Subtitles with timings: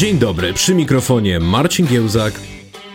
[0.00, 2.34] Dzień dobry, przy mikrofonie Marcin Giełzak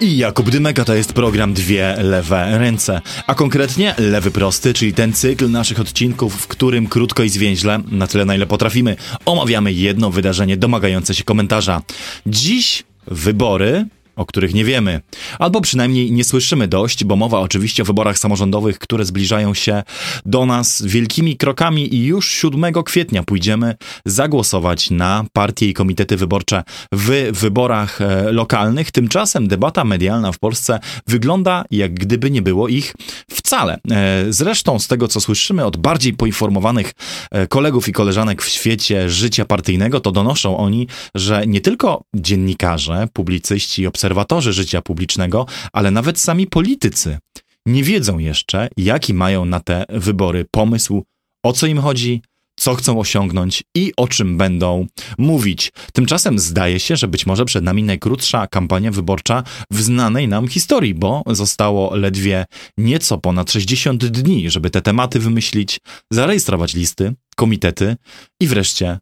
[0.02, 5.14] i Jakub Dymeka to jest program Dwie Lewe Ręce, a konkretnie Lewy Prosty, czyli ten
[5.14, 8.96] cykl naszych odcinków, w którym krótko i zwięźle, na tyle na ile potrafimy,
[9.26, 11.82] omawiamy jedno wydarzenie domagające się komentarza.
[12.26, 13.86] Dziś wybory
[14.16, 15.02] o których nie wiemy,
[15.40, 19.84] albo przynajmniej nie słyszymy dość, bo mowa oczywiście o wyborach samorządowych, które zbliżają się
[20.26, 23.76] do nas wielkimi krokami i już 7 kwietnia pójdziemy
[24.06, 28.92] zagłosować na partie i komitety wyborcze w wyborach e, lokalnych.
[28.92, 32.94] Tymczasem debata medialna w Polsce wygląda jak gdyby nie było ich
[33.32, 33.78] wcale.
[33.92, 36.94] E, zresztą z tego, co słyszymy od bardziej poinformowanych
[37.32, 43.08] e, kolegów i koleżanek w świecie życia partyjnego, to donoszą oni, że nie tylko dziennikarze,
[43.14, 47.18] publicyści i obserwatorzy, obserwatorzy życia publicznego, ale nawet sami politycy
[47.66, 51.04] nie wiedzą jeszcze, jaki mają na te wybory pomysł,
[51.46, 52.22] o co im chodzi,
[52.60, 54.88] co chcą osiągnąć i o czym będą
[55.18, 55.72] mówić.
[55.94, 60.94] Tymczasem zdaje się, że być może przed nami najkrótsza kampania wyborcza w znanej nam historii,
[60.94, 62.46] bo zostało ledwie
[62.78, 65.80] nieco ponad 60 dni, żeby te tematy wymyślić,
[66.12, 67.96] zarejestrować listy, komitety
[68.42, 69.00] i wreszcie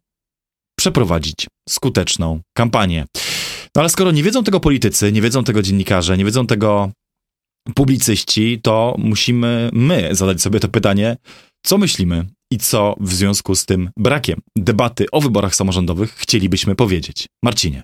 [0.78, 3.06] przeprowadzić skuteczną kampanię.
[3.76, 6.90] No ale skoro nie wiedzą tego politycy, nie wiedzą tego dziennikarze, nie wiedzą tego
[7.74, 11.16] publicyści, to musimy my zadać sobie to pytanie,
[11.66, 17.26] co myślimy i co w związku z tym brakiem debaty o wyborach samorządowych chcielibyśmy powiedzieć.
[17.44, 17.82] Marcinie.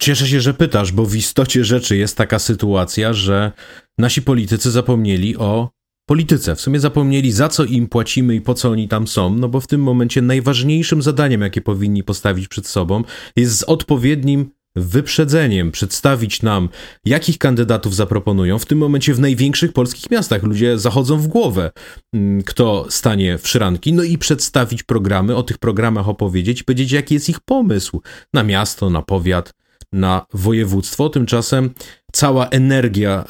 [0.00, 3.52] Cieszę się, że pytasz, bo w istocie rzeczy jest taka sytuacja, że
[3.98, 5.70] nasi politycy zapomnieli o
[6.08, 6.56] polityce.
[6.56, 9.60] W sumie zapomnieli, za co im płacimy i po co oni tam są, no bo
[9.60, 13.04] w tym momencie najważniejszym zadaniem, jakie powinni postawić przed sobą,
[13.36, 16.68] jest z odpowiednim wyprzedzeniem przedstawić nam,
[17.04, 18.58] jakich kandydatów zaproponują.
[18.58, 21.70] W tym momencie w największych polskich miastach ludzie zachodzą w głowę,
[22.14, 27.14] mm, kto stanie w szranki, no i przedstawić programy, o tych programach opowiedzieć, powiedzieć, jaki
[27.14, 28.02] jest ich pomysł
[28.34, 29.54] na miasto, na powiat,
[29.92, 31.08] na województwo.
[31.08, 31.70] Tymczasem
[32.12, 33.24] cała energia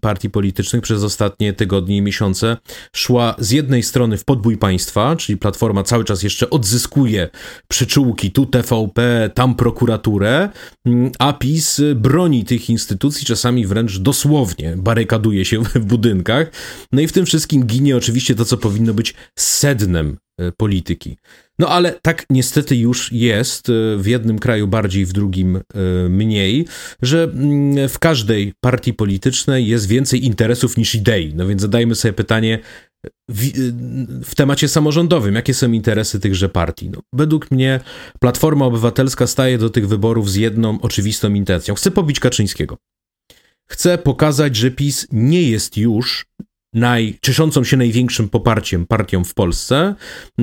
[0.00, 2.56] partii politycznych przez ostatnie tygodnie i miesiące
[2.96, 7.28] szła z jednej strony w podbój państwa, czyli Platforma cały czas jeszcze odzyskuje
[7.68, 10.48] przyczółki, tu TVP, tam prokuraturę,
[10.86, 16.50] mm, a PiS broni tych instytucji, czasami wręcz dosłownie barykaduje się w budynkach.
[16.92, 21.16] No i w tym wszystkim ginie oczywiście to, co powinno być sednem e, polityki.
[21.60, 25.62] No ale tak niestety już jest, e, w jednym kraju bardziej, w drugim e,
[26.08, 26.66] mniej,
[27.02, 31.34] że mm, w każdej partii politycznej jest więcej interesów niż idei.
[31.34, 32.58] No więc zadajmy sobie pytanie
[33.28, 33.50] w, e,
[34.24, 36.90] w temacie samorządowym, jakie są interesy tychże partii.
[36.90, 37.80] No, według mnie
[38.20, 41.74] Platforma Obywatelska staje do tych wyborów z jedną oczywistą intencją.
[41.74, 42.76] Chce pobić Kaczyńskiego.
[43.70, 46.26] Chce pokazać, że PiS nie jest już
[46.74, 49.94] naj, cieszącą się największym poparciem partią w Polsce.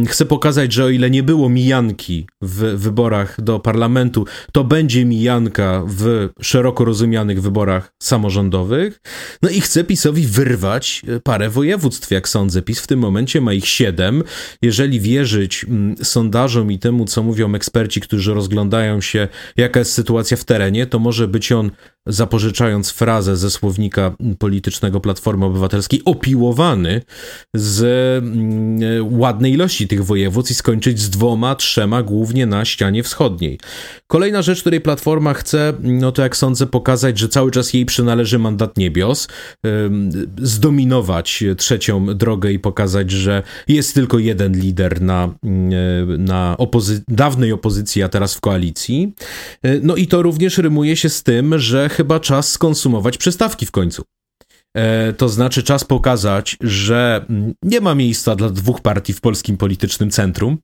[0.07, 5.83] Chcę pokazać, że o ile nie było mijanki w wyborach do parlamentu, to będzie mijanka
[5.87, 9.01] w szeroko rozumianych wyborach samorządowych.
[9.41, 12.61] No i chcę PiSowi wyrwać parę województw, jak sądzę.
[12.61, 14.23] PiS w tym momencie ma ich siedem.
[14.61, 19.27] Jeżeli wierzyć mm, sondażom i temu, co mówią eksperci, którzy rozglądają się,
[19.57, 21.71] jaka jest sytuacja w terenie, to może być on
[22.07, 27.01] zapożyczając frazę ze słownika politycznego Platformy Obywatelskiej, opiłowany
[27.55, 27.83] z
[28.23, 33.59] mm, ładnej ilości tych województw i skończyć z dwoma, trzema, głównie na ścianie wschodniej.
[34.07, 38.39] Kolejna rzecz, której Platforma chce, no to jak sądzę, pokazać, że cały czas jej przynależy
[38.39, 39.27] mandat niebios,
[40.41, 47.51] zdominować trzecią drogę i pokazać, że jest tylko jeden lider na, mm, na opozy dawnej
[47.51, 49.13] opozycji, a teraz w koalicji.
[49.63, 53.71] E, no i to również rymuje się z tym, że chyba czas skonsumować przystawki w
[53.71, 54.16] końcu.
[54.77, 57.25] E, to znaczy czas pokazać, że
[57.63, 60.57] nie ma miejsca dla dwóch partii w polskim politycznym centrum,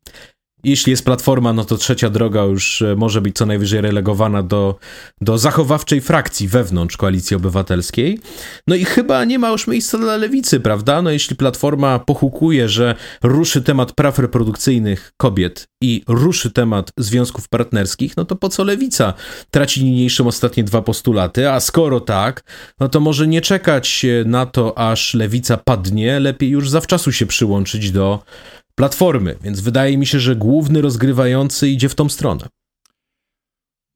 [0.63, 4.75] jeśli jest platforma, no to trzecia droga już e, może być co najwyżej relegowana do,
[5.21, 8.19] do zachowawczej frakcji wewnątrz koalicji obywatelskiej.
[8.67, 11.01] No i chyba nie ma już miejsca dla lewicy, prawda?
[11.01, 18.17] No jeśli platforma pochukuje, że ruszy temat praw reprodukcyjnych kobiet i ruszy temat związków partnerskich,
[18.17, 19.13] no to po co lewica
[19.51, 21.51] traci niniejszym ostatnie dwa postulaty?
[21.51, 22.43] A skoro tak,
[22.79, 27.91] no to może nie czekać na to, aż lewica padnie, lepiej już zawczasu się przyłączyć
[27.91, 28.23] do
[28.75, 32.47] platformy, więc wydaje mi się, że główny rozgrywający idzie w tą stronę.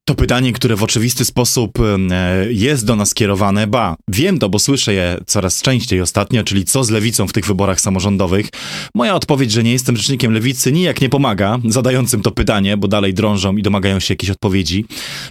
[0.07, 4.59] To pytanie, które w oczywisty sposób e, jest do nas kierowane, ba, wiem to, bo
[4.59, 8.49] słyszę je coraz częściej ostatnio, czyli co z lewicą w tych wyborach samorządowych.
[8.95, 13.13] Moja odpowiedź, że nie jestem rzecznikiem lewicy, nijak nie pomaga zadającym to pytanie, bo dalej
[13.13, 14.85] drążą i domagają się jakiejś odpowiedzi.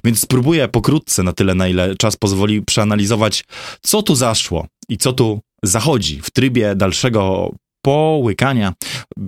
[0.04, 3.44] Więc spróbuję pokrótce, na tyle, na ile czas pozwoli, przeanalizować,
[3.82, 7.52] co tu zaszło i co tu zachodzi w trybie dalszego
[7.87, 8.73] połykania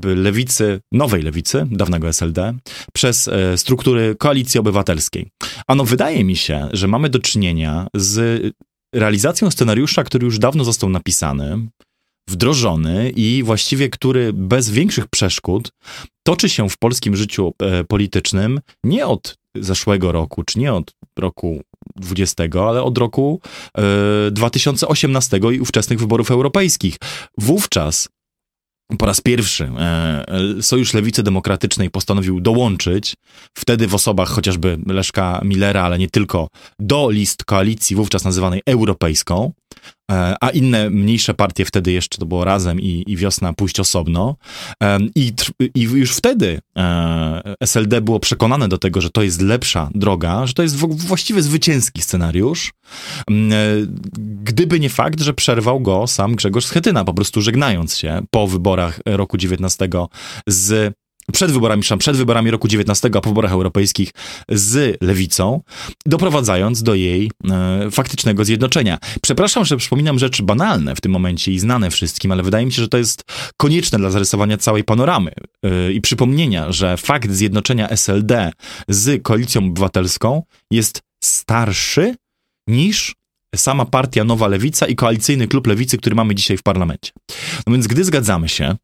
[0.02, 2.54] lewicy, nowej lewicy, dawnego SLD,
[2.92, 5.26] przez e, struktury koalicji obywatelskiej.
[5.66, 8.42] Ano, wydaje mi się, że mamy do czynienia z
[8.94, 11.68] realizacją scenariusza, który już dawno został napisany,
[12.28, 15.72] wdrożony i właściwie który bez większych przeszkód
[16.26, 21.62] toczy się w polskim życiu e, politycznym nie od zeszłego roku, czy nie od roku
[21.96, 23.40] 20, ale od roku
[23.78, 26.96] e, 2018 i ówczesnych wyborów europejskich.
[27.38, 28.08] Wówczas
[28.96, 30.24] po raz pierwszy e,
[30.62, 33.14] Sojusz Lewicy Demokratycznej postanowił dołączyć,
[33.54, 36.48] wtedy w osobach chociażby Leszka Millera, ale nie tylko,
[36.78, 39.52] do list koalicji wówczas nazywanej europejską.
[40.10, 44.36] E, a inne mniejsze partie wtedy jeszcze to było razem i, i wiosna pójść osobno.
[45.14, 45.32] I,
[45.74, 50.54] I już wtedy e, SLD było przekonane do tego, że to jest lepsza droga, że
[50.54, 52.72] to jest właściwie zwycięski scenariusz,
[53.30, 53.34] e,
[54.42, 59.00] gdyby nie fakt, że przerwał go sam Grzegorz Schetyna, po prostu żegnając się po wyborach
[59.06, 59.88] roku 19
[60.46, 60.94] z
[61.32, 64.10] przed wyborami, przed wyborami roku 19, a po wyborach europejskich
[64.48, 65.60] z lewicą,
[66.06, 68.98] doprowadzając do jej e, faktycznego zjednoczenia.
[69.22, 72.82] Przepraszam, że przypominam rzeczy banalne w tym momencie i znane wszystkim, ale wydaje mi się,
[72.82, 73.24] że to jest
[73.56, 75.32] konieczne dla zarysowania całej panoramy
[75.62, 78.52] e, i przypomnienia, że fakt zjednoczenia SLD
[78.88, 82.14] z koalicją obywatelską jest starszy
[82.68, 83.14] niż
[83.56, 87.12] sama partia Nowa Lewica i koalicyjny klub lewicy, który mamy dzisiaj w parlamencie.
[87.66, 88.76] No więc gdy zgadzamy się,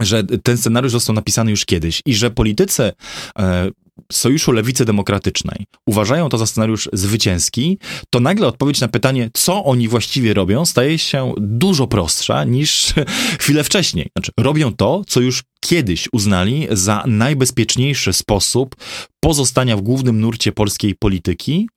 [0.00, 2.92] że ten scenariusz został napisany już kiedyś i że politycy
[3.38, 3.70] e,
[4.12, 7.78] Sojuszu Lewicy Demokratycznej uważają to za scenariusz zwycięski,
[8.10, 12.94] to nagle odpowiedź na pytanie, co oni właściwie robią, staje się dużo prostsza niż
[13.40, 14.10] chwilę wcześniej.
[14.16, 18.76] Znaczy, robią to, co już kiedyś uznali za najbezpieczniejszy sposób
[19.20, 21.68] pozostania w głównym nurcie polskiej polityki,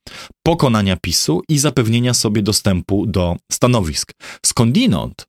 [0.43, 4.11] pokonania PiSu i zapewnienia sobie dostępu do stanowisk.
[4.45, 5.25] Skądinąd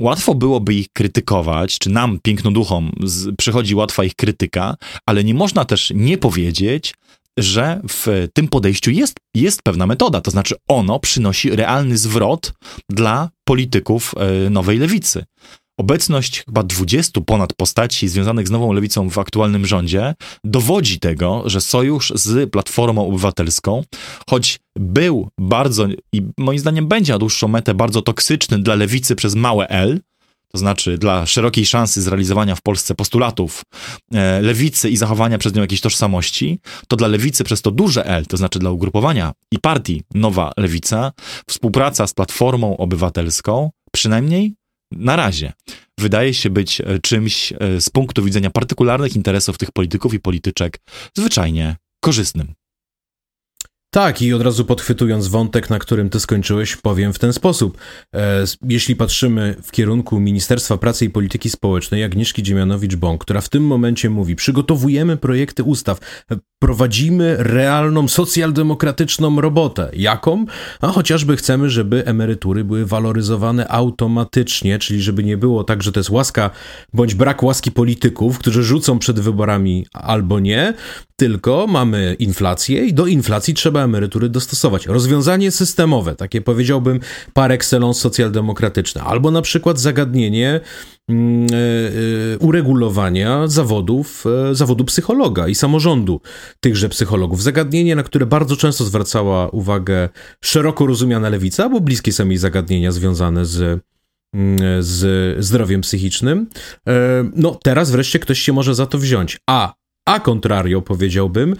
[0.00, 4.76] Łatwo byłoby ich krytykować, czy nam, pięknoduchom, z, przychodzi łatwa ich krytyka,
[5.06, 6.94] ale nie można też nie powiedzieć,
[7.38, 12.52] że w tym podejściu jest, jest pewna metoda, to znaczy ono przynosi realny zwrot
[12.90, 15.24] dla polityków e, nowej lewicy.
[15.78, 21.60] Obecność chyba 20 ponad postaci związanych z nową lewicą w aktualnym rządzie dowodzi tego, że
[21.60, 23.84] sojusz z Platformą Obywatelską,
[24.30, 29.34] choć był bardzo i moim zdaniem będzie na dłuższą metę bardzo toksyczny dla lewicy przez
[29.34, 30.00] małe L,
[30.52, 33.62] to znaczy dla szerokiej szansy zrealizowania w Polsce postulatów
[34.14, 38.26] e, lewicy i zachowania przez nią jakiejś tożsamości, to dla lewicy przez to duże L,
[38.26, 41.12] to znaczy dla ugrupowania i partii Nowa Lewica,
[41.48, 44.54] współpraca z Platformą Obywatelską, przynajmniej
[44.92, 45.52] na razie
[46.00, 50.78] wydaje się być e, czymś e, z punktu widzenia partykularnych interesów tych polityków i polityczek
[51.16, 52.54] zwyczajnie korzystnym.
[53.94, 57.78] Tak, i od razu podchwytując wątek, na którym ty skończyłeś, powiem w ten sposób.
[58.14, 63.66] E, jeśli patrzymy w kierunku Ministerstwa Pracy i Polityki Społecznej, Agnieszki Dziemianowicz-Bąk, która w tym
[63.66, 65.98] momencie mówi, przygotowujemy projekty ustaw,
[66.58, 69.90] prowadzimy realną, socjaldemokratyczną robotę.
[69.92, 70.44] Jaką?
[70.80, 76.00] A chociażby chcemy, żeby emerytury były waloryzowane automatycznie, czyli żeby nie było tak, że to
[76.00, 76.50] jest łaska
[76.92, 80.74] bądź brak łaski polityków, którzy rzucą przed wyborami albo nie,
[81.16, 84.86] tylko mamy inflację i do inflacji trzeba emerytury dostosować.
[84.86, 87.00] Rozwiązanie systemowe, takie powiedziałbym
[87.32, 90.60] par excellence socjaldemokratyczne, albo na przykład zagadnienie
[91.08, 91.56] mm, e,
[92.34, 96.20] e, uregulowania zawodów, e, zawodu psychologa i samorządu
[96.60, 97.42] tychże psychologów.
[97.42, 100.08] Zagadnienie, na które bardzo często zwracała uwagę
[100.44, 103.80] szeroko rozumiana lewica, bo bliskie są jej zagadnienia związane z
[104.34, 106.46] mm, z zdrowiem psychicznym.
[107.36, 109.38] No, teraz wreszcie ktoś się może za to wziąć.
[109.50, 111.56] A a contrario, powiedziałbym,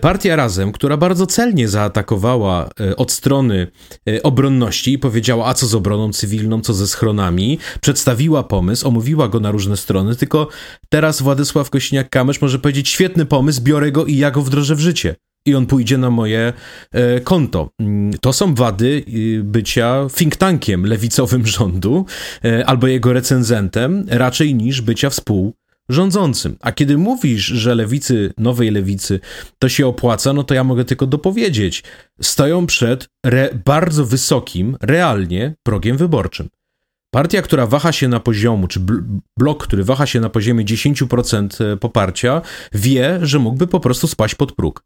[0.00, 3.66] partia Razem, która bardzo celnie zaatakowała e, od strony
[4.08, 9.28] e, obronności i powiedziała, a co z obroną cywilną, co ze schronami, przedstawiła pomysł, omówiła
[9.28, 10.48] go na różne strony, tylko
[10.88, 15.14] teraz Władysław Kośniak-Kamysz może powiedzieć, świetny pomysł, biorę go i ja go wdrożę w życie
[15.46, 16.52] i on pójdzie na moje
[16.92, 17.70] e, konto.
[17.80, 22.06] Mm, to są wady y, bycia think tankiem lewicowym rządu
[22.66, 25.54] albo jego recenzentem, raczej niż bycia współ
[25.88, 26.56] rządzącym.
[26.60, 29.20] A kiedy mówisz, że lewicy, nowej lewicy,
[29.58, 31.82] to się opłaca, no to ja mogę tylko dopowiedzieć.
[32.22, 33.08] Stoją przed
[33.64, 36.48] bardzo wysokim, realnie, progiem wyborczym.
[37.14, 38.80] Partia, która waha się na poziomu, czy
[39.38, 42.42] blok, który waha się na poziomie 10% e, poparcia,
[42.72, 44.84] wie, że mógłby po prostu spaść pod próg.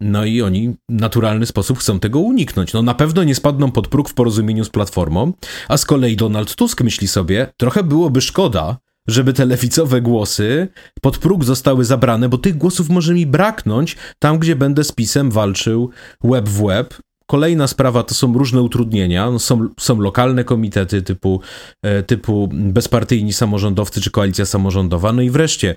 [0.00, 2.72] No i oni w naturalny sposób chcą tego uniknąć.
[2.72, 5.32] No na pewno nie spadną pod próg w porozumieniu z Platformą,
[5.68, 8.78] a z kolei Donald Tusk myśli sobie, trochę byłoby szkoda,
[9.08, 10.68] żeby te lewicowe głosy
[11.00, 15.30] pod próg zostały zabrane, bo tych głosów może mi braknąć tam, gdzie będę z pisem
[15.30, 15.90] walczył
[16.24, 16.94] web w web,
[17.30, 19.30] Kolejna sprawa to są różne utrudnienia.
[19.30, 21.40] No są, są lokalne komitety typu,
[21.82, 25.12] e, typu bezpartyjni samorządowcy czy koalicja samorządowa.
[25.12, 25.76] No i wreszcie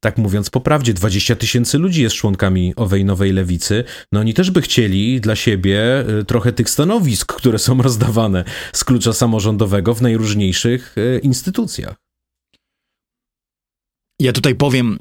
[0.00, 3.84] tak mówiąc po prawdzie, 20 tysięcy ludzi jest członkami owej nowej lewicy.
[4.12, 8.84] No oni też by chcieli dla siebie y, trochę tych stanowisk, które są rozdawane z
[8.84, 12.07] klucza samorządowego w najróżniejszych y, instytucjach.
[14.20, 14.98] Ja tutaj powiem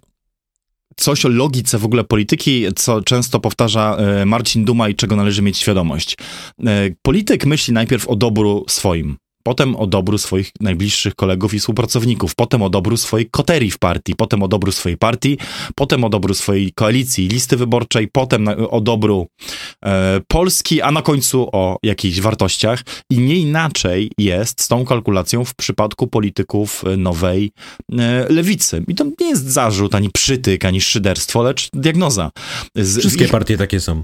[0.96, 5.42] coś o logice w ogóle polityki, co często powtarza y, Marcin Duma i czego należy
[5.42, 6.18] mieć świadomość.
[7.02, 12.62] Polityk myśli najpierw o dobru swoim potem o dobru swoich najbliższych kolegów i współpracowników, potem
[12.62, 15.38] o dobru swojej koterii w partii, potem o dobru swojej partii,
[15.76, 19.28] potem o dobru swojej koalicji, listy wyborczej, potem o dobru
[19.86, 22.84] e, Polski, a na końcu o jakichś wartościach.
[23.10, 27.52] I nie inaczej jest z tą kalkulacją w przypadku polityków nowej
[27.92, 28.84] e, lewicy.
[28.88, 32.32] I to nie jest zarzut, ani przytyk, ani szyderstwo, lecz diagnoza.
[32.76, 33.32] Z, Wszystkie ich...
[33.32, 34.04] partie takie są.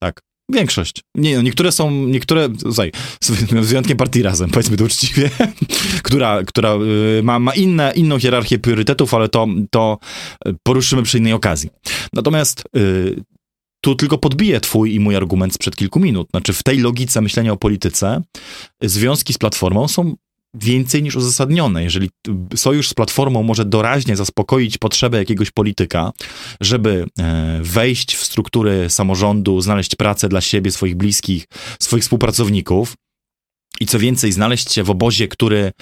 [0.00, 0.31] Tak.
[0.52, 1.00] Większość.
[1.14, 5.30] Nie, no niektóre są, niektóre, słuchaj, z wyjątkiem partii Razem, powiedzmy to uczciwie,
[6.04, 6.74] która, która
[7.18, 9.98] y, ma, ma inne, inną hierarchię priorytetów, ale to, to
[10.62, 11.70] poruszymy przy innej okazji.
[12.12, 13.22] Natomiast y,
[13.84, 16.28] tu tylko podbiję twój i mój argument sprzed kilku minut.
[16.30, 18.22] Znaczy w tej logice myślenia o polityce
[18.82, 20.14] związki z Platformą są
[20.54, 21.84] więcej niż uzasadnione.
[21.84, 22.10] Jeżeli
[22.56, 26.12] sojusz z Platformą może doraźnie zaspokoić potrzebę jakiegoś polityka,
[26.60, 31.46] żeby e, wejść w struktury samorządu, znaleźć pracę dla siebie, swoich bliskich,
[31.80, 32.94] swoich współpracowników,
[33.80, 35.72] i co więcej, znaleźć się w obozie, który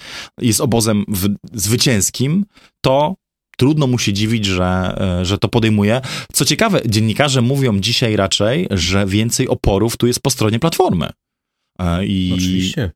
[0.41, 2.45] jest obozem w, zwycięskim,
[2.81, 3.15] to
[3.57, 6.00] trudno mu się dziwić, że, e, że to podejmuje.
[6.33, 11.11] Co ciekawe, dziennikarze mówią dzisiaj raczej, że więcej oporów tu jest po stronie Platformy.
[11.79, 12.91] E, I, Oczywiście.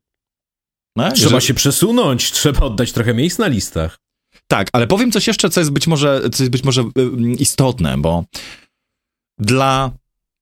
[0.95, 1.47] No, trzeba że...
[1.47, 3.97] się przesunąć, trzeba oddać trochę miejsc na listach.
[4.47, 6.85] Tak, ale powiem coś jeszcze, co jest być może, co jest być może y,
[7.39, 8.25] istotne, bo
[9.39, 9.91] dla,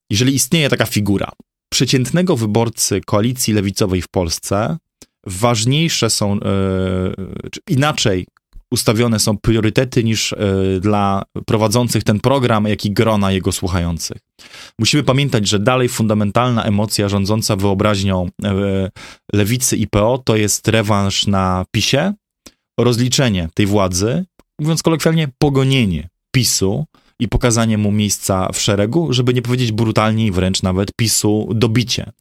[0.10, 1.32] jeżeli istnieje taka figura,
[1.72, 4.78] przeciętnego wyborcy koalicji lewicowej w Polsce,
[5.26, 6.42] ważniejsze są, yy,
[7.70, 8.28] inaczej
[8.74, 14.18] ustawione są priorytety niż y, dla prowadzących ten program, jak i grona jego słuchających.
[14.80, 18.50] Musimy pamiętać, że dalej fundamentalna emocja rządząca wyobraźnią y,
[19.34, 22.14] lewicy i PO to jest rewanż na PiSie,
[22.80, 24.26] rozliczenie tej władzy,
[24.62, 26.86] mówiąc kolokwialnie, pogonienie PiSu
[27.20, 32.12] i pokazanie mu miejsca w szeregu, żeby nie powiedzieć brutalniej, wręcz nawet PiSu dobicie.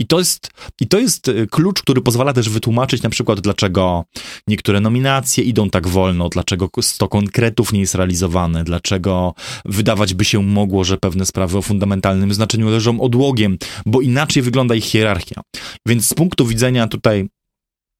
[0.00, 0.50] I to, jest,
[0.80, 4.04] I to jest y, klucz, który pozwala też wytłumaczyć na przykład, dlaczego
[4.48, 10.42] niektóre nominacje idą tak wolno, dlaczego 100 konkretów nie jest realizowane, dlaczego wydawać by się
[10.42, 15.42] mogło, że pewne sprawy o fundamentalnym znaczeniu leżą odłogiem, bo inaczej wygląda ich hierarchia.
[15.86, 17.28] Więc z punktu widzenia tutaj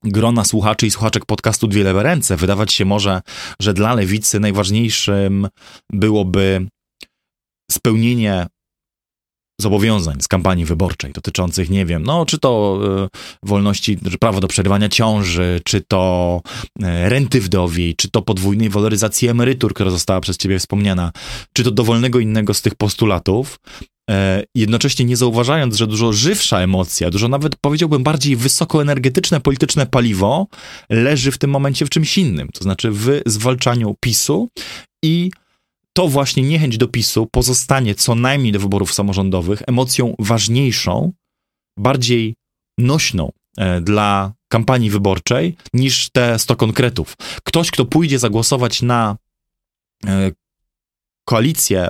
[0.05, 3.21] grona słuchaczy i słuchaczek podcastu Dwie Lewe Ręce, wydawać się może,
[3.61, 5.49] że dla lewicy najważniejszym
[5.93, 6.67] byłoby
[7.71, 8.47] spełnienie
[9.61, 14.89] zobowiązań z kampanii wyborczej dotyczących, nie wiem, no czy to y, wolności, prawo do przerywania
[14.89, 16.41] ciąży, czy to
[16.83, 21.13] y, renty wdowiej, czy to podwójnej waloryzacji emerytur, która została przez ciebie wspomniana,
[21.53, 23.59] czy to dowolnego innego z tych postulatów,
[24.11, 24.15] y,
[24.55, 30.47] jednocześnie nie zauważając, że dużo żywsza emocja, dużo nawet powiedziałbym bardziej wysokoenergetyczne polityczne paliwo
[30.91, 34.49] leży w tym momencie w czymś innym, to znaczy w zwalczaniu PiSu
[35.05, 35.31] i
[35.93, 41.13] to właśnie niechęć do PiSu pozostanie co najmniej do wyborów samorządowych emocją ważniejszą,
[41.79, 42.35] bardziej
[42.79, 47.15] nośną e, dla kampanii wyborczej niż te 100 konkretów.
[47.45, 49.17] Ktoś, kto pójdzie zagłosować na
[50.07, 50.31] e,
[51.29, 51.89] koalicję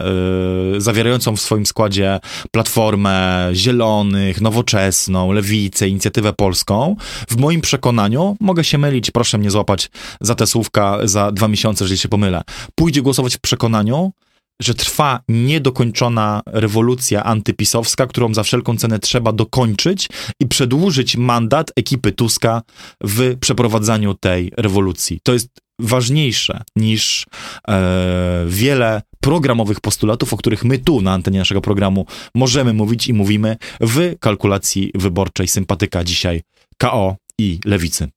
[0.76, 6.96] y, zawierającą w swoim składzie Platformę, Zielonych, Nowoczesną, Lewicę, Inicjatywę Polską,
[7.28, 9.90] w moim przekonaniu, mogę się mylić, proszę mnie złapać
[10.20, 12.42] za te słówka za dwa miesiące, jeżeli się pomylę,
[12.74, 14.12] pójdzie głosować w przekonaniu,
[14.62, 20.08] że trwa niedokończona rewolucja antypisowska, którą za wszelką cenę trzeba dokończyć
[20.40, 22.62] i przedłużyć mandat ekipy Tuska
[23.04, 25.20] w przeprowadzaniu tej rewolucji.
[25.22, 25.48] To jest
[25.80, 27.26] ważniejsze niż
[27.68, 33.14] e, wiele programowych postulatów, o których my tu na antenie naszego programu możemy mówić i
[33.14, 36.42] mówimy w kalkulacji wyborczej sympatyka dzisiaj
[36.78, 38.08] KO i lewicy.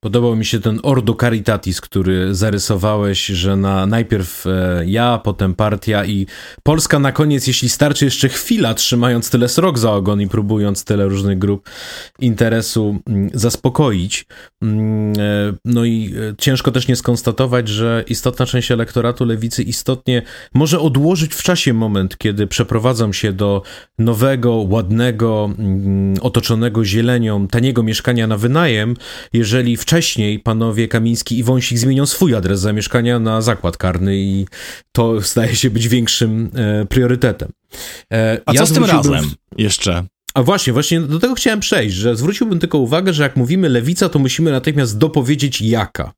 [0.00, 6.04] Podobał mi się ten Ordo Caritatis, który zarysowałeś, że na najpierw e, ja, potem partia
[6.04, 6.26] i
[6.62, 11.04] Polska na koniec, jeśli starczy jeszcze chwila, trzymając tyle srok za ogon i próbując tyle
[11.04, 11.70] różnych grup
[12.18, 14.26] interesu mm, zaspokoić.
[14.62, 20.22] Mm, e, no i e, ciężko też nie skonstatować, że istotna część elektoratu lewicy istotnie
[20.54, 23.62] może odłożyć w czasie moment, kiedy przeprowadzą się do
[23.98, 28.96] nowego, ładnego, mm, otoczonego zielenią, taniego mieszkania na wynajem,
[29.32, 34.46] jeżeli w wcześniej panowie Kamiński i Wąsik zmienią swój adres zamieszkania na zakład karny i
[34.92, 37.52] to zdaje się być większym e, priorytetem.
[38.12, 39.24] E, A ja co z tym razem
[39.58, 40.04] jeszcze?
[40.34, 44.08] A właśnie, właśnie do tego chciałem przejść, że zwróciłbym tylko uwagę, że jak mówimy lewica,
[44.08, 46.12] to musimy natychmiast dopowiedzieć jaka.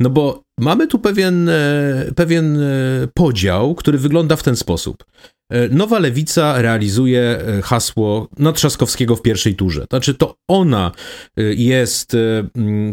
[0.00, 2.68] No bo mamy tu pewien, e, pewien e,
[3.14, 5.04] podział, który wygląda w ten sposób.
[5.52, 9.86] E, Nowa Lewica realizuje e, hasło Trzaskowskiego w pierwszej turze.
[9.90, 10.92] Znaczy, to ona
[11.36, 12.16] e, jest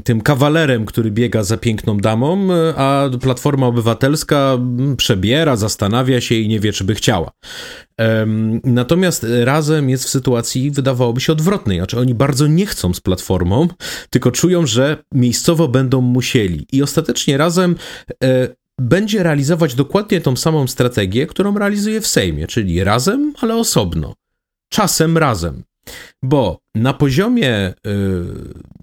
[0.03, 4.57] tym kawalerem, który biega za piękną damą, a Platforma Obywatelska
[4.97, 7.31] przebiera, zastanawia się i nie wie, czy by chciała.
[8.63, 11.77] Natomiast razem jest w sytuacji, wydawałoby się, odwrotnej.
[11.77, 13.67] Znaczy, oni bardzo nie chcą z Platformą,
[14.09, 16.67] tylko czują, że miejscowo będą musieli.
[16.71, 17.75] I ostatecznie razem
[18.79, 24.13] będzie realizować dokładnie tą samą strategię, którą realizuje w Sejmie, czyli razem, ale osobno.
[24.69, 25.63] Czasem razem.
[26.23, 27.73] Bo na poziomie y,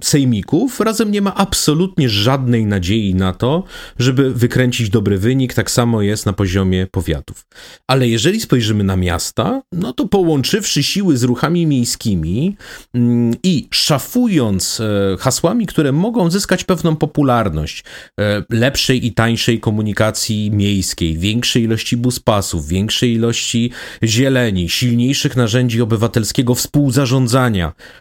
[0.05, 3.65] sejmików razem nie ma absolutnie żadnej nadziei na to,
[3.99, 5.55] żeby wykręcić dobry wynik.
[5.55, 7.47] Tak samo jest na poziomie powiatów.
[7.87, 12.57] Ale jeżeli spojrzymy na miasta, no to połączywszy siły z ruchami miejskimi
[12.97, 13.01] y,
[13.43, 17.85] i szafując y, hasłami, które mogą zyskać pewną popularność,
[18.21, 23.71] e, lepszej i tańszej komunikacji miejskiej, większej ilości buspasów, większej ilości
[24.03, 27.26] zieleni, silniejszych narzędzi obywatelskiego współzarządzania,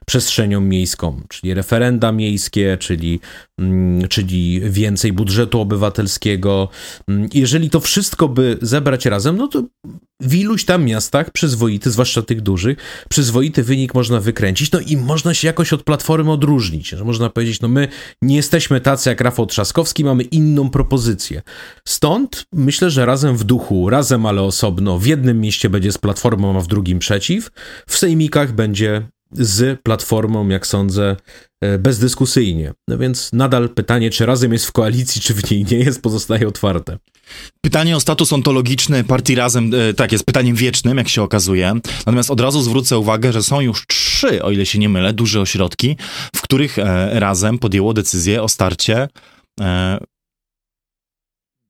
[0.05, 3.19] przestrzenią miejską, czyli referenda miejskie, czyli,
[3.59, 6.69] mm, czyli więcej budżetu obywatelskiego.
[7.07, 9.63] Mm, jeżeli to wszystko by zebrać razem, no to
[10.21, 12.77] w iluś tam miastach przyzwoity, zwłaszcza tych dużych,
[13.09, 17.61] przyzwoity wynik można wykręcić, no i można się jakoś od Platformy odróżnić, że można powiedzieć,
[17.61, 17.87] no my
[18.21, 21.41] nie jesteśmy tacy jak Rafał Trzaskowski, mamy inną propozycję.
[21.87, 26.57] Stąd myślę, że razem w duchu, razem ale osobno, w jednym mieście będzie z Platformą,
[26.57, 27.51] a w drugim przeciw,
[27.87, 31.15] w sejmikach będzie z platformą, jak sądzę,
[31.61, 32.73] e, bezdyskusyjnie.
[32.87, 36.47] No więc nadal pytanie, czy razem jest w koalicji, czy w niej nie jest, pozostaje
[36.47, 36.97] otwarte.
[37.61, 41.73] Pytanie o status ontologiczny partii Razem, e, tak, jest pytaniem wiecznym, jak się okazuje.
[41.97, 45.41] Natomiast od razu zwrócę uwagę, że są już trzy, o ile się nie mylę, duże
[45.41, 45.97] ośrodki,
[46.35, 49.07] w których e, Razem podjęło decyzję o starcie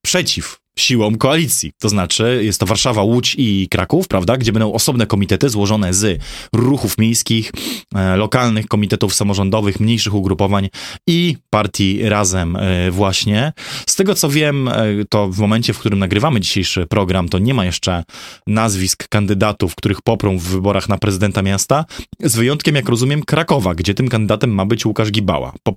[0.02, 1.72] przeciw siłą koalicji.
[1.79, 6.21] To znaczy, jest to Warszawa, Łódź i Kraków, prawda, gdzie będą osobne komitety złożone z
[6.54, 7.52] ruchów miejskich,
[7.95, 10.69] e, lokalnych komitetów samorządowych, mniejszych ugrupowań
[11.08, 13.54] i partii Razem e, właśnie.
[13.88, 14.73] Z tego co wiem, e,
[15.10, 18.04] to w momencie, w którym nagrywamy dzisiejszy program, to nie ma jeszcze
[18.47, 21.86] nazwisk kandydatów, których poprą w wyborach na prezydenta miasta,
[22.19, 25.54] z wyjątkiem, jak rozumiem, Krakowa, gdzie tym kandydatem ma być Łukasz Gibała.
[25.63, 25.76] Po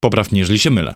[0.00, 0.94] Popraw mnie, jeżeli się mylę.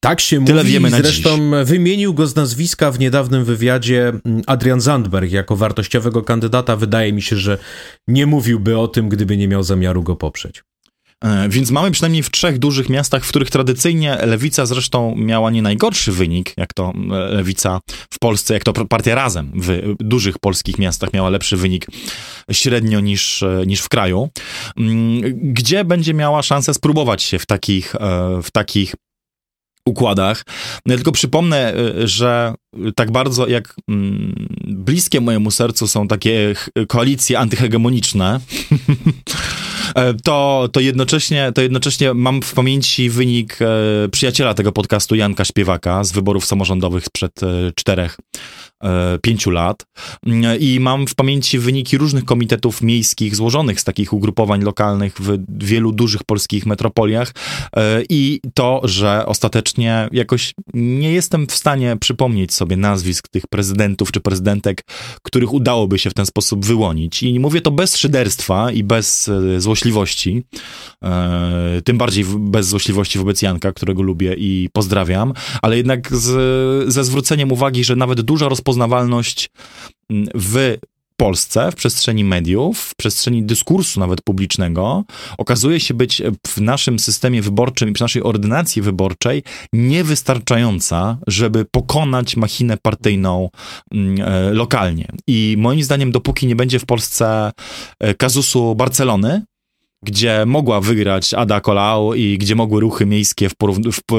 [0.00, 0.72] Tak się Tyle mówi.
[0.72, 1.68] Wiemy na Zresztą dziś.
[1.68, 6.76] wymienił go z nazwiska w niedawnym wywiadzie mm, Adrian Zandberg jako wartościowego kandydata.
[6.76, 7.58] Wydaje mi się, że
[8.08, 10.62] nie mówiłby o tym, gdyby nie miał zamiaru go poprzeć.
[11.24, 15.62] E, więc mamy przynajmniej w trzech dużych miastach, w których tradycyjnie lewica zresztą miała nie
[15.62, 20.78] najgorszy wynik, jak to e, lewica w Polsce, jak to partia razem w dużych polskich
[20.78, 21.86] miastach miała lepszy wynik
[22.52, 24.28] średnio niż, e, niż w kraju,
[24.76, 25.20] mm,
[25.52, 27.94] gdzie będzie miała szansę spróbować się w takich,
[28.42, 28.94] w takich
[29.86, 30.42] układach.
[30.86, 31.74] No ja tylko przypomnę,
[32.04, 32.54] że
[32.96, 36.54] tak bardzo jak mm, bliskie mojemu sercu są takie
[36.88, 38.40] koalicje antyhegemoniczne,
[40.24, 46.04] to, to, jednocześnie, to jednocześnie mam w pamięci wynik e, przyjaciela tego podcastu, Janka Śpiewaka,
[46.04, 48.16] z wyborów samorządowych sprzed e, czterech.
[48.16, 48.75] E,
[49.22, 49.86] pięciu lat.
[50.26, 55.38] Mm, i mam w pamięci wyniki różnych komitetów miejskich złożonych z takich ugrupowań lokalnych w
[55.64, 57.32] wielu dużych polskich metropoliach.
[57.76, 64.12] E, i to, że ostatecznie jakoś nie jestem w stanie przypomnieć sobie nazwisk tych prezydentów
[64.12, 64.84] czy prezydentek,
[65.22, 67.22] których udałoby się w ten sposób wyłonić.
[67.22, 70.42] I mówię to bez szyderstwa i bez e, złośliwości,
[71.84, 77.52] tym bardziej bez złośliwości wobec Janka, którego lubię i pozdrawiam, ale jednak z, ze zwróceniem
[77.52, 79.50] uwagi, że nawet duża rozpoznawalność rozpoznawalność
[80.10, 80.76] mm, w
[81.16, 85.04] Polsce, w przestrzeni mediów, w przestrzeni dyskursu nawet publicznego,
[85.38, 92.36] okazuje się być w naszym systemie wyborczym i przy naszej ordynacji wyborczej niewystarczająca, żeby pokonać
[92.36, 93.48] machinę partyjną
[93.92, 95.08] mm, e, lokalnie.
[95.26, 97.52] I moim zdaniem, dopóki nie będzie w Polsce
[98.00, 99.42] e, kazusu Barcelony,
[100.04, 103.54] gdzie mogła wygrać Ada Colau i gdzie mogły ruchy miejskie w,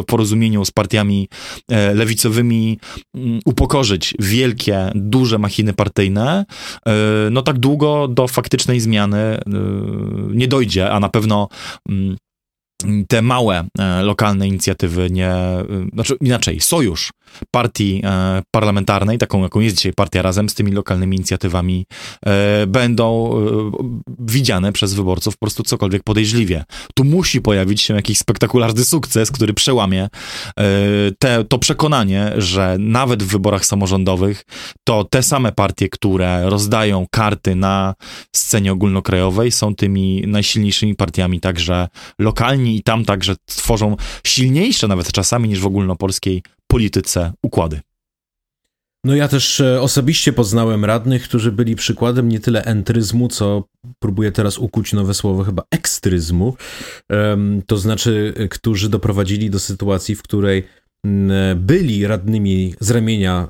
[0.08, 1.30] porozumieniu z partiami
[1.72, 2.80] e, lewicowymi
[3.16, 6.46] mm, upokorzyć wielkie, duże machiny partyjne,
[6.88, 6.94] e,
[7.32, 9.42] no tak długo do faktycznej zmiany e,
[10.30, 11.48] nie dojdzie, a na pewno
[11.90, 12.18] mm,
[13.08, 17.12] te małe e, lokalne inicjatywy nie, e, znaczy inaczej, sojusz
[17.52, 21.86] partii e, parlamentarnej, taką jaką jest dzisiaj partia razem z tymi lokalnymi inicjatywami,
[22.68, 23.34] będą
[24.20, 26.64] widziane przez wyborców po prostu cokolwiek podejrzliwie.
[26.96, 30.10] Tu musi pojawić się jakiś spektakularny sukces, który przełamie
[31.20, 34.44] te, to przekonanie, że nawet w wyborach samorządowych
[34.84, 37.94] to te same partie, które rozdają karty na
[38.36, 41.88] scenie ogólnokrajowej są tymi najsilniejszymi partiami także
[42.68, 47.82] lokalni i tam także tworzą silniejsze nawet czasami niż w ogólnopolskiej polityce układy.
[49.04, 53.64] No ja też e, osobiście poznałem radnych, którzy byli przykładem nie tyle entryzmu, co
[54.00, 56.56] próbuję teraz ukuć nowe słowo, chyba ekstryzmu.
[57.68, 60.64] To znaczy, e, którzy doprowadzili do sytuacji, w której
[61.56, 63.48] byli radnymi z ramienia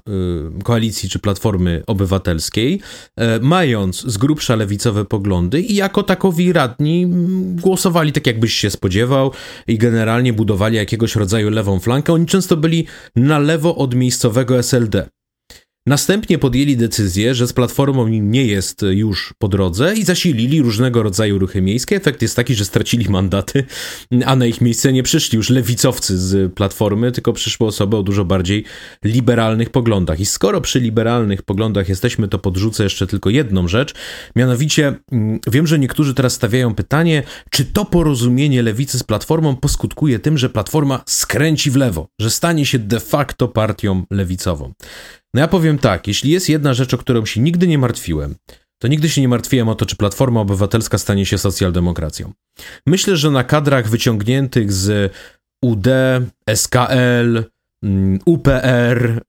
[0.60, 2.82] y, koalicji czy platformy obywatelskiej,
[3.16, 7.08] e, mając z grubsza lewicowe poglądy i jako takowi radni
[7.56, 9.32] głosowali tak, jakbyś się spodziewał
[9.68, 12.14] i generalnie budowali jakiegoś rodzaju lewą flankę.
[12.14, 15.17] Oni często byli na lewo od miejscowego SLD.
[15.88, 21.40] Następnie podjęli decyzję, że z platformą nie jest już po drodze i zasilili różnego rodzaju
[21.40, 21.96] ruchy miejskie.
[21.96, 23.64] Efekt jest taki, że stracili mandaty,
[24.26, 28.26] a na ich miejsce nie przyszli już lewicowcy z platformy, tylko przyszły osoby o dużo
[28.26, 28.64] bardziej
[29.04, 30.20] liberalnych poglądach.
[30.20, 33.94] I skoro przy liberalnych poglądach jesteśmy, to podrzucę jeszcze tylko jedną rzecz.
[34.36, 40.20] Mianowicie, mm, wiem, że niektórzy teraz stawiają pytanie, czy to porozumienie lewicy z platformą poskutkuje
[40.20, 44.74] tym, że platforma skręci w lewo, że stanie się de facto partią lewicową.
[45.38, 48.36] No ja powiem tak, jeśli jest jedna rzecz, o którą się nigdy nie martwiłem,
[48.82, 52.34] to nigdy się nie martwiłem o to, czy Platforma Obywatelska stanie się socjaldemokracją.
[52.88, 55.14] Myślę, że na kadrach wyciągniętych z
[55.62, 55.88] UD,
[56.56, 57.44] SKL,
[57.84, 59.22] mm, UPR,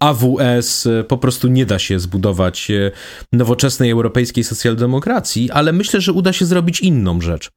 [0.00, 2.90] AWS po prostu nie da się zbudować e,
[3.32, 7.50] nowoczesnej europejskiej socjaldemokracji, ale myślę, że uda się zrobić inną rzecz.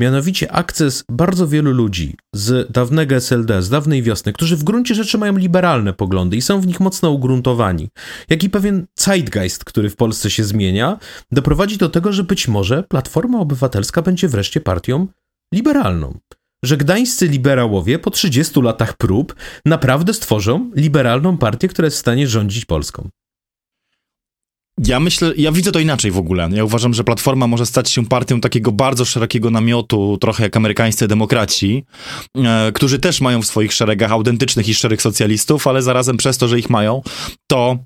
[0.00, 5.18] Mianowicie akces bardzo wielu ludzi z dawnego SLD, z dawnej wiosny, którzy w gruncie rzeczy
[5.18, 7.88] mają liberalne poglądy i są w nich mocno ugruntowani,
[8.28, 10.98] jak i pewien zeitgeist, który w Polsce się zmienia,
[11.32, 15.06] doprowadzi do tego, że być może Platforma Obywatelska będzie wreszcie partią
[15.54, 16.18] liberalną.
[16.64, 22.28] Że gdańscy liberałowie po 30 latach prób naprawdę stworzą liberalną partię, która jest w stanie
[22.28, 23.08] rządzić Polską.
[24.86, 26.48] Ja myślę, ja widzę to inaczej w ogóle.
[26.52, 31.08] Ja uważam, że Platforma może stać się partią takiego bardzo szerokiego namiotu, trochę jak amerykańscy
[31.08, 31.84] demokraci,
[32.36, 36.48] e, którzy też mają w swoich szeregach autentycznych i szczerych socjalistów, ale zarazem przez to,
[36.48, 37.02] że ich mają,
[37.46, 37.78] to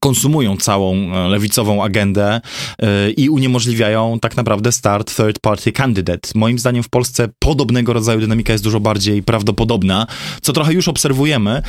[0.00, 2.40] konsumują całą e, lewicową agendę
[2.78, 6.28] e, i uniemożliwiają tak naprawdę start third party candidate.
[6.34, 10.06] Moim zdaniem w Polsce podobnego rodzaju dynamika jest dużo bardziej prawdopodobna,
[10.42, 11.62] co trochę już obserwujemy e,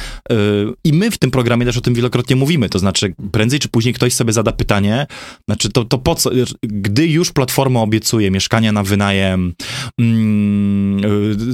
[0.83, 3.93] i my w tym programie też o tym wielokrotnie mówimy, to znaczy prędzej czy później
[3.93, 5.07] ktoś sobie zada pytanie,
[5.47, 6.29] znaczy to, to po co,
[6.63, 9.53] gdy już Platforma obiecuje mieszkania na wynajem,
[9.99, 10.90] mm,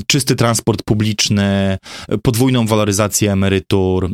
[0.07, 1.77] czysty transport publiczny,
[2.23, 4.09] podwójną waloryzację emerytur,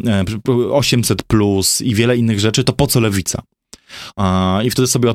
[0.71, 3.43] 800 plus i wiele innych rzeczy, to po co lewica?
[4.63, 5.13] I wtedy sobie e,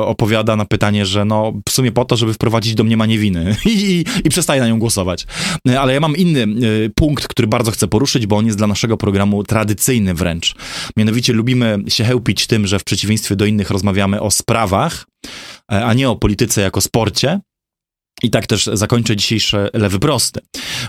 [0.00, 4.04] opowiada na pytanie, że no w sumie po to, żeby wprowadzić domniemanie winy I, i,
[4.24, 5.26] i przestaje na nią głosować.
[5.68, 6.46] E, ale ja mam inny e,
[6.94, 10.54] punkt, który bardzo chcę poruszyć, bo on jest dla naszego programu tradycyjny wręcz.
[10.96, 15.06] Mianowicie lubimy się chełpić tym, że w przeciwieństwie do innych rozmawiamy o sprawach,
[15.68, 17.40] a nie o polityce jako sporcie.
[18.22, 20.40] I tak też zakończę dzisiejszy lewy prosty,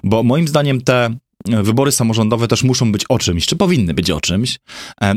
[0.04, 1.16] bo moim zdaniem te
[1.46, 4.60] wybory samorządowe też muszą być o czymś, czy powinny być o czymś.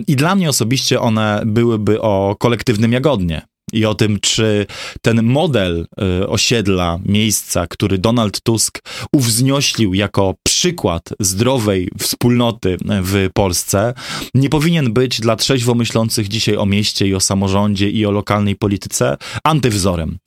[0.07, 3.43] I dla mnie osobiście one byłyby o kolektywnym jagodnie.
[3.73, 4.67] I o tym, czy
[5.03, 5.87] ten model
[6.23, 13.95] y, osiedla, miejsca, który Donald Tusk uwznioślił jako przykład zdrowej wspólnoty w Polsce,
[14.35, 18.57] nie powinien być dla trzeźwo myślących dzisiaj o mieście i o samorządzie i o lokalnej
[18.57, 20.19] polityce antywzorem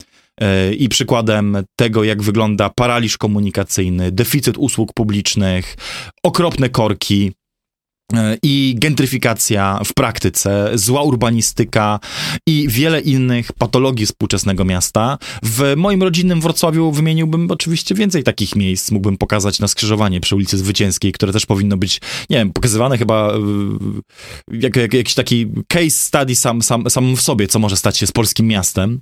[0.78, 5.76] i przykładem tego, jak wygląda paraliż komunikacyjny, deficyt usług publicznych,
[6.22, 7.32] okropne korki,
[8.14, 12.00] e, i gentryfikacja w praktyce, zła urbanistyka
[12.46, 15.18] i wiele innych patologii współczesnego miasta.
[15.42, 18.90] W moim rodzinnym Wrocławiu wymieniłbym oczywiście więcej takich miejsc.
[18.90, 23.32] Mógłbym pokazać na skrzyżowanie przy ulicy Zwycięskiej, które też powinno być, nie wiem, pokazywane chyba
[24.52, 28.06] jak, jak jakiś taki case study sam, sam, sam w sobie, co może stać się
[28.06, 29.00] z polskim miastem.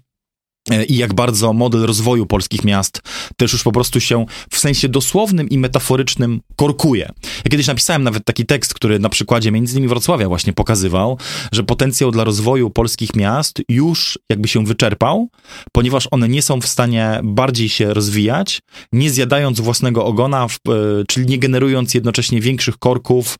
[0.70, 3.02] E, i jak bardzo model rozwoju polskich miast
[3.36, 7.10] też już po prostu się w sensie dosłownym i metaforycznym korkuje.
[7.44, 11.18] Ja kiedyś napisałem nawet taki tekst, który na przykładzie między innymi Wrocławia właśnie pokazywał,
[11.52, 15.28] że potencjał dla rozwoju polskich miast już jakby się wyczerpał,
[15.72, 18.60] ponieważ one nie są w stanie bardziej się rozwijać,
[18.92, 20.72] nie zjadając własnego ogona, e,
[21.08, 23.38] czyli nie generując jednocześnie większych korków,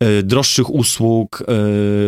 [0.00, 1.42] e, droższych usług,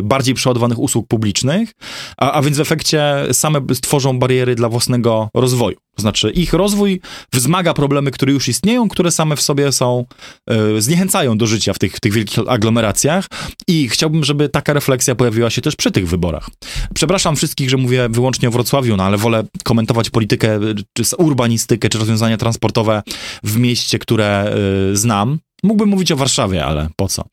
[0.02, 1.72] bardziej przeładowanych usług publicznych,
[2.16, 3.02] a, a więc w efekcie
[3.33, 5.77] same stworzą bariery dla własnego rozwoju.
[5.96, 7.01] To znaczy, ich rozwój
[7.33, 10.05] wzmaga problemy, które już istnieją, które same w sobie są,
[10.51, 13.27] e, zniechęcają do życia w tych, w tych wielkich aglomeracjach
[13.68, 16.49] i chciałbym, żeby taka refleksja pojawiła się też przy tych wyborach.
[16.94, 20.61] Przepraszam wszystkich, że mówię wyłącznie o Wrocławiu, no ale wolę komentować politykę,
[20.92, 23.03] czy urbanistykę, czy rozwiązania transportowe
[23.44, 24.55] w mieście, które
[24.92, 25.38] y, znam.
[25.62, 27.25] Mógłbym mówić o Warszawie, ale po co?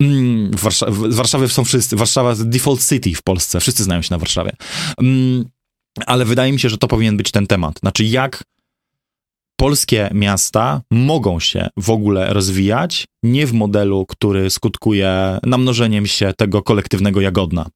[0.00, 1.96] Mm, Warsza w Warszawie są wszyscy.
[1.96, 3.60] Warszawa default city w Polsce.
[3.60, 4.52] Wszyscy znają się na Warszawie.
[4.98, 5.44] Mm,
[6.06, 7.78] ale wydaje mi się, że to powinien być ten temat.
[7.78, 8.44] Znaczy, jak
[9.56, 16.62] polskie miasta mogą się w ogóle rozwijać nie w modelu, który skutkuje namnożeniem się tego
[16.62, 17.66] kolektywnego jagodna.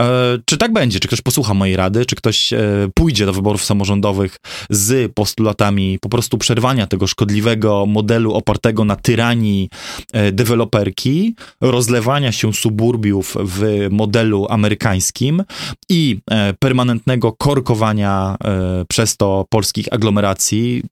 [0.00, 1.00] E, czy tak będzie?
[1.00, 2.06] Czy ktoś posłucha mojej rady?
[2.06, 2.58] Czy ktoś e,
[2.94, 4.36] pójdzie do wyborów samorządowych
[4.70, 9.68] z postulatami po prostu przerwania tego szkodliwego modelu opartego na tyranii
[10.12, 15.42] e, deweloperki, rozlewania się suburbiów w modelu amerykańskim
[15.88, 20.82] i e, permanentnego korkowania e, przez to polskich aglomeracji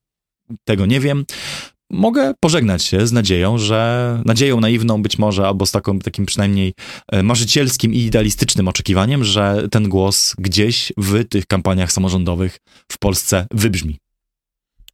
[0.65, 1.25] tego nie wiem.
[1.93, 6.75] Mogę pożegnać się z nadzieją, że nadzieją naiwną być może, albo z taką, takim przynajmniej
[7.13, 12.59] e, marzycielskim i idealistycznym oczekiwaniem, że ten głos gdzieś w tych kampaniach samorządowych
[12.93, 13.99] w Polsce wybrzmi.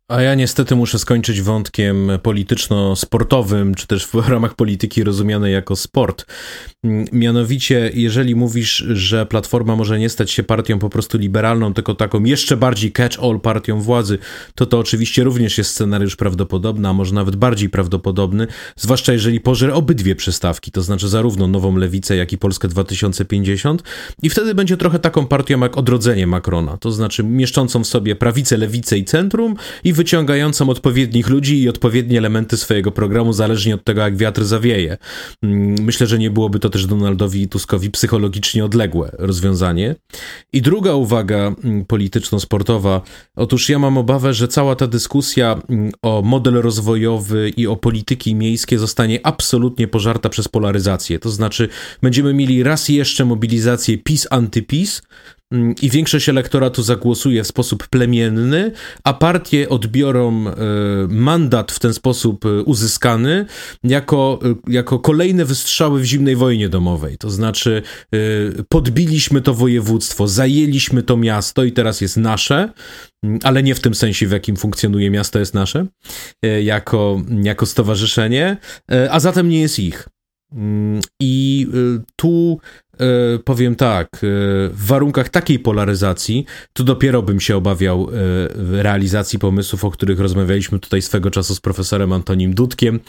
[0.09, 6.27] A ja niestety muszę skończyć wątkiem polityczno-sportowym, czy też w ramach polityki rozumianej jako sport.
[7.13, 12.25] Mianowicie, jeżeli mówisz, że Platforma może nie stać się partią po prostu liberalną, tylko taką
[12.25, 14.19] jeszcze bardziej catch-all partią władzy,
[14.55, 19.75] to to oczywiście również jest scenariusz prawdopodobny, a może nawet bardziej prawdopodobny, zwłaszcza jeżeli pożre
[19.75, 23.83] obydwie przestawki, to znaczy zarówno Nową Lewicę, jak i Polskę 2050
[24.23, 28.57] i wtedy będzie trochę taką partią jak odrodzenie Macrona, to znaczy mieszczącą w sobie prawicę,
[28.57, 34.01] lewicę i centrum i wyciągającą odpowiednich ludzi i odpowiednie elementy swojego programu, zależnie od tego,
[34.01, 34.97] jak wiatr zawieje.
[35.43, 39.95] Mm, myślę, że nie byłoby to też Donaldowi Tuskowi psychologicznie odległe rozwiązanie.
[40.53, 43.01] I druga uwaga mm, polityczno-sportowa.
[43.37, 48.35] Otóż ja mam obawę, że cała ta dyskusja mm, o model rozwojowy i o polityki
[48.35, 51.19] miejskie zostanie absolutnie pożarta przez polaryzację.
[51.19, 51.69] To znaczy,
[52.03, 55.03] będziemy mieli raz jeszcze mobilizację PiS-antyPiS,
[55.83, 58.73] i większość elektoratu zagłosuje w sposób plemienny,
[59.05, 60.55] a partie odbiorą e,
[61.09, 63.47] mandat w ten sposób e, uzyskany
[63.85, 67.19] jako, e, jako kolejne wystrzały w zimnej wojnie domowej.
[67.19, 67.83] To znaczy,
[68.69, 72.73] podbiliśmy to województwo, zajęliśmy to miasto i teraz jest nasze,
[73.25, 75.87] mm, ale nie w tym sensie, w jakim funkcjonuje miasto jest nasze,
[76.63, 78.57] jako, jako stowarzyszenie,
[79.11, 80.09] a zatem nie jest ich.
[80.57, 81.67] Mm, I
[82.17, 82.61] tu
[83.01, 84.19] E, powiem tak, e,
[84.69, 88.09] w warunkach takiej polaryzacji, to dopiero bym się obawiał
[88.55, 93.01] realizacji pomysłów, o których rozmawialiśmy tutaj swego czasu z profesorem Antonim Dudkiem,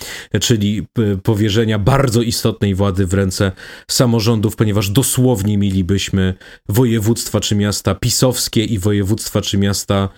[0.41, 0.88] czyli
[1.23, 3.51] powierzenia bardzo istotnej władzy w ręce
[3.91, 6.33] samorządów, ponieważ dosłownie mielibyśmy
[6.69, 10.10] województwa czy miasta pisowskie i województwa czy miasta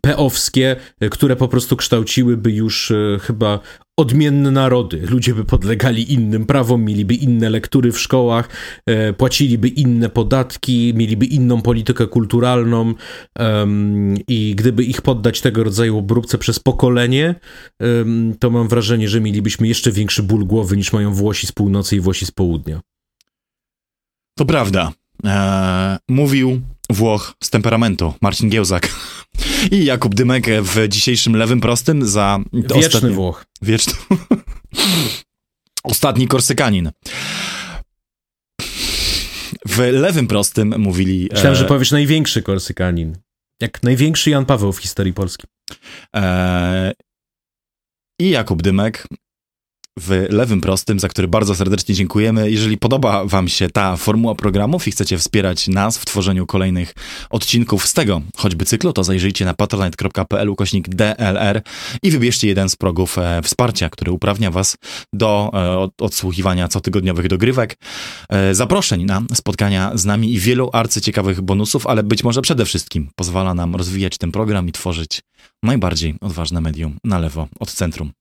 [0.00, 0.76] peowskie,
[1.10, 3.60] które po prostu kształciłyby już chyba
[3.96, 5.06] odmienne narody.
[5.10, 8.48] Ludzie by podlegali innym prawom, mieliby inne lektury w szkołach,
[8.86, 12.94] e, płaciliby inne podatki, mieliby inną politykę kulturalną
[14.28, 17.34] i gdyby ich poddać tego rodzaju obróbce przez pokolenie,
[18.38, 22.00] to mam wrażenie, że mielibyśmy jeszcze większy ból głowy niż mają Włosi z północy i
[22.00, 22.80] Włosi z południa.
[24.38, 24.92] To prawda.
[25.24, 28.88] Eee, mówił Włoch z temperamentu, Marcin Giełzak.
[29.70, 32.38] I Jakub Dymek w dzisiejszym lewym prostym za...
[32.52, 33.10] Wieczny.
[33.10, 33.44] Włoch.
[33.62, 33.92] Wieczny.
[35.84, 36.90] Ostatni Korsykanin.
[39.66, 41.28] W lewym prostym mówili...
[41.32, 41.56] Myślałem, e...
[41.56, 43.16] że powiesz największy Korsykanin.
[43.60, 45.46] Jak największy Jan Paweł w historii Polski.
[46.16, 46.92] E...
[48.20, 49.06] I Jakub Dymek
[50.00, 52.50] w lewym prostym, za który bardzo serdecznie dziękujemy.
[52.50, 56.94] Jeżeli podoba Wam się ta formuła programów i chcecie wspierać nas w tworzeniu kolejnych
[57.30, 61.62] odcinków z tego choćby cyklu, to zajrzyjcie na patronite.pl ukośnik DLR
[62.02, 64.76] i wybierzcie jeden z progów e, wsparcia, który uprawnia Was
[65.12, 67.76] do e, od, odsłuchiwania cotygodniowych dogrywek,
[68.28, 73.10] e, zaproszeń na spotkania z nami i wielu arcyciekawych bonusów, ale być może przede wszystkim
[73.16, 75.22] pozwala nam rozwijać ten program i tworzyć
[75.62, 78.12] najbardziej odważne medium na lewo od centrum.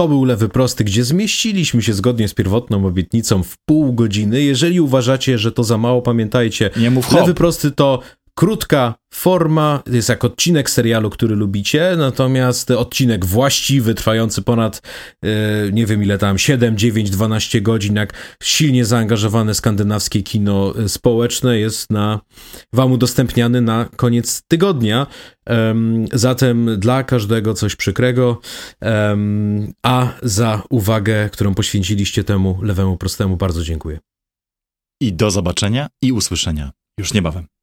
[0.00, 4.42] To był lewy prosty, gdzie zmieściliśmy się zgodnie z pierwotną obietnicą w pół godziny.
[4.42, 8.00] Jeżeli uważacie, że to za mało, pamiętajcie, Nie mów lewy prosty to
[8.40, 14.82] krótka forma, jest jak odcinek serialu, który lubicie, natomiast odcinek właściwy, trwający ponad,
[15.24, 15.28] e,
[15.72, 21.58] nie wiem ile tam, 7, 9, 12 godzin, jak silnie zaangażowane skandynawskie kino e, społeczne
[21.58, 22.20] jest na,
[22.72, 25.06] wam udostępniany na koniec tygodnia.
[26.12, 28.40] Zatem dla każdego coś przykrego,
[29.82, 33.98] a za uwagę, którą poświęciliście temu lewemu prostemu, bardzo dziękuję.
[35.02, 37.59] I do zobaczenia i usłyszenia już niebawem.